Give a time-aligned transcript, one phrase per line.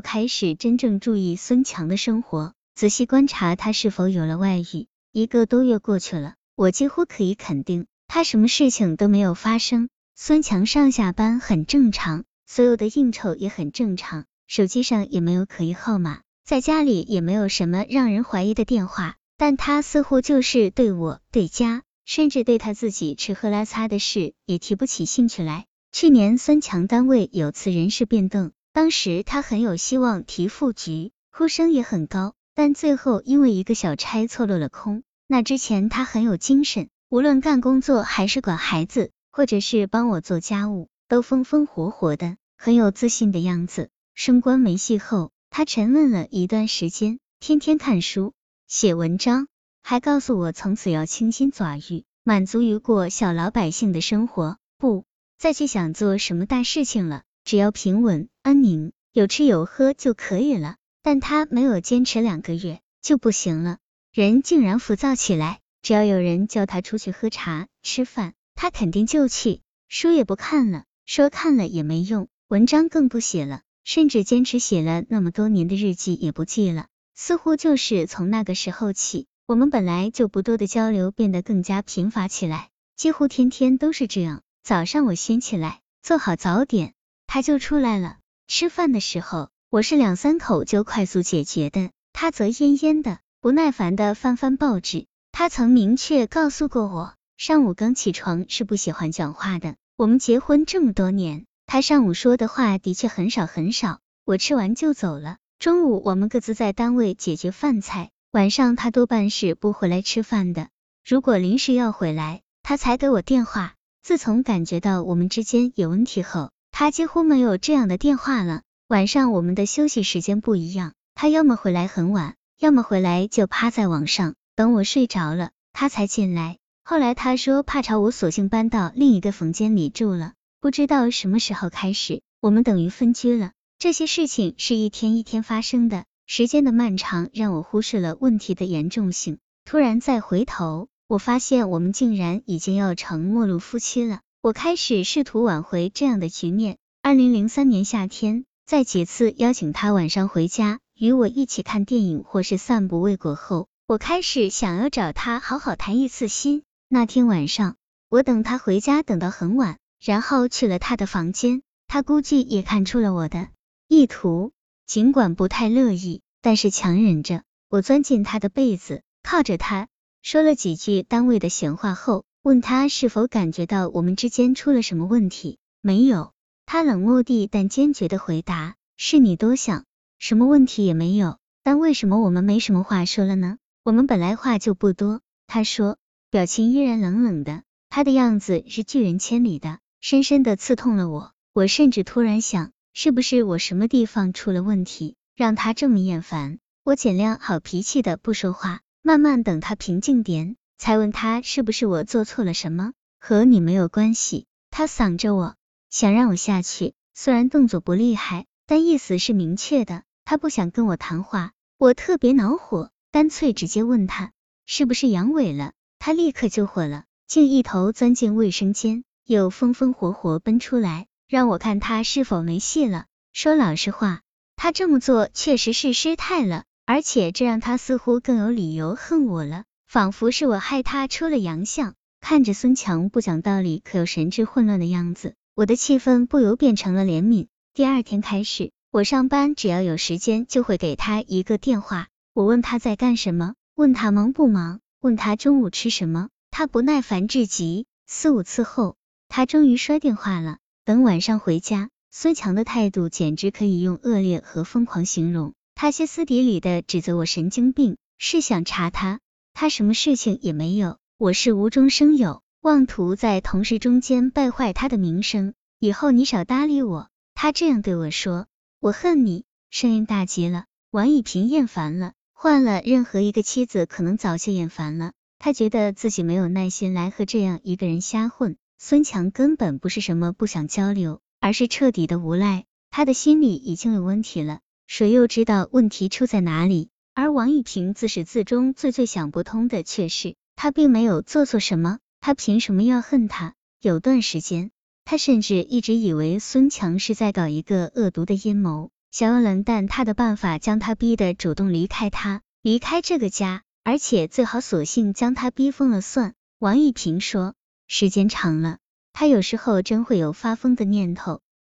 [0.00, 4.86] 开始真正注意孙强的生活，仔细观察他是否有了外遇。
[5.12, 9.88] 一个多月过去了，我几乎可以肯定，他什么事情都没有发生。
[10.14, 19.16] 孙强上下班很正常，所有的应酬也很正常，手机上也没有可疑号码，在家里也没有什么让人怀疑的电话。
[19.36, 25.64] 但他似乎就是对我、对家，甚至对他自己吃喝拉撒的事也提不起兴趣来。
[25.92, 35.02] 去年孙强单位有次人事变动，当时他很有希望提副局，呼声也很高，但最后因为一个小差错落了空。
[35.26, 39.10] 那之前他很有精神，无论干工作还是管孩子。
[39.32, 43.88] 或者是帮我做家务，都风风火火的，很有自信的样子。
[44.16, 48.32] 升官没戏后，他沉闷了一段时间，天天看书、
[48.66, 49.46] 写文章，
[49.84, 55.04] 还告诉我从此要清心寡欲，满足于过小老百姓的生活，不
[55.38, 60.76] 再去想做什么大事情了，只要平稳安宁，有吃有喝就可以了。
[61.02, 63.78] 但他没有坚持两个月就不行了，
[64.12, 68.34] 人竟然浮躁起来，只要有人叫他出去喝茶、吃饭。
[68.54, 76.88] 他肯定就去，书也不看了，说看了也没用，文章更不写了，甚至坚持写了那么多年的日记也不记了。
[77.14, 84.42] 似乎就是从那个时候起，我们本来就不多的交流变得更加贫乏起来，几乎天天都是这样。
[84.62, 86.92] 早上我先起来做好早点，
[87.32, 88.16] 他就出来了。
[88.48, 95.06] 吃饭的时候，我是两三口就快速解决的，他则恹恹的、不耐烦的翻翻报纸。
[95.30, 97.14] 他曾明确告诉过我。
[97.36, 99.76] 上午刚起床是不喜欢讲话的。
[99.96, 104.00] 我们结婚这么多年，他上午说的话的确很少很少。
[104.24, 105.36] 我吃完就走了。
[105.60, 110.68] 中午我们各自在单位解决饭菜，晚上他多半是不回来吃饭的。
[111.06, 113.74] 如果临时要回来，他才给我电话。
[114.02, 118.62] 自从感觉到我们之间有问题后，他几乎没有这样的电话了。
[118.88, 126.56] 晚上我们的休息时间不一样，他要么回来很晚，要么回来就趴在网上等我睡着了，他才进来。
[126.82, 130.32] 后来他说怕吵，我索性搬到另一个房间里住了。
[130.58, 133.52] 不知道什么时候开始，我们等于分居了。
[133.78, 139.36] 这些事情是一天一天发生的，时间的漫长让我忽视了问题的严重性。
[139.66, 144.20] 突然再回头，我发现我们竟然已经要成陌路夫妻了。
[144.42, 146.78] 我开始试图挽回这样的局面。
[147.02, 156.62] 二零零三年夏天，在几次邀请他晚上回家与我一起看电影或是散步未果后，我开始想要找他好好谈一次心。
[156.88, 157.76] 那天晚上，
[158.08, 161.60] 我等他回家等到很晚，然后去了他的房间。
[161.86, 163.48] 他估计也看出了我的
[163.88, 164.52] 意图，
[164.86, 167.42] 尽管不太乐意，但是强忍着。
[167.68, 169.88] 我钻进他的被子，靠着他，
[170.22, 175.58] 说了几句单位的闲话后，问他是否感觉到我们之间出了什么问题。
[175.82, 176.32] 没有，
[176.66, 179.84] 他冷漠地但坚决的回答：是你多想，
[180.18, 181.38] 什么问题也没有。
[181.62, 183.58] 但为什么我们没什么话说了呢？
[183.84, 185.20] 我们本来话就不多。
[185.46, 185.96] 他说。
[186.32, 191.32] 表情依然冷冷的，他的样子是拒人千里的，深深的刺痛了我。
[191.52, 196.60] 我甚至突然想，是不是我什么地方出了问题，让他这么厌烦？
[196.84, 202.94] 我尽量好脾气的不说话，慢慢等他平静点，才问他是不是我做错了什么？
[203.20, 204.46] 和你没有关系。
[204.70, 205.54] 他搡着我，
[205.90, 210.04] 想让我下去，虽然动作不厉害，但意思是明确的。
[210.24, 214.32] 他不想跟我谈话，我特别恼火，干脆直接问他
[214.64, 215.72] 是不是阳痿了。
[215.98, 223.04] 他立刻就火了，竟一头钻进卫生间，又风风火火奔出来，让我看他是否没戏了。
[223.34, 224.22] 说老实话，
[224.56, 231.94] 他这么做确实是失态了，而且这让他似乎更有理由恨我了，仿佛是我害他出了洋相。
[232.20, 237.48] 看着孙强不讲道理可又神志混乱的样子，我的气氛不由变成了怜悯。
[237.74, 244.78] 第二天开始，我上班只要有时间就会给他一个电话，我问他在干什么，问他忙不忙。
[245.00, 247.86] 问他中午吃什么，他不耐烦至极。
[248.06, 248.94] 四五次后，
[249.26, 250.58] 他终于摔电话了。
[250.84, 255.52] 等晚上回家，孙强的态度简直可以用恶劣和疯狂形容。
[255.74, 259.18] 他歇斯底里的指责我神经病，是想查他，
[259.52, 260.98] 他什么事情也没有。
[261.18, 265.54] 我是无中生有，妄图在同事中间败坏他的名声。
[265.78, 267.08] 以后你少搭理我。
[267.34, 268.46] 他这样对我说。
[268.80, 270.64] 我恨你，声音大极了。
[270.90, 272.12] 王一平厌烦了。
[272.32, 275.12] 换了任何一个妻子，可能早就厌烦了。
[275.38, 278.56] 他觉得自己没有耐心来和这样一个人瞎混。
[278.78, 282.64] 孙强根本不是什么不想交流，而是彻底的无赖。
[282.90, 286.88] 他的心里已经有问题了，谁又知道问题出在哪里？
[287.14, 293.54] 而王玉平自始至终最最想不通的却是，他并没有做错什么，他凭什么要恨他？
[293.80, 294.70] 有段时间，
[295.04, 298.90] 他甚至一直以为孙强是在搞一个恶毒的阴谋。
[299.10, 306.34] 想要冷淡他的办法将他逼得主动离开他，离开这个家，而且最好索性将他逼疯了算。
[306.60, 307.54] 王玉平说，
[307.88, 308.78] 时间长了，
[309.12, 311.40] 他有时候真会有发疯的念头。